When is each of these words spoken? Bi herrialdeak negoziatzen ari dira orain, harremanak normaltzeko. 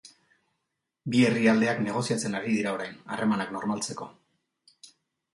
Bi 1.15 1.19
herrialdeak 1.25 1.81
negoziatzen 1.87 2.37
ari 2.39 2.53
dira 2.55 2.71
orain, 2.77 2.95
harremanak 3.17 3.53
normaltzeko. 3.57 4.09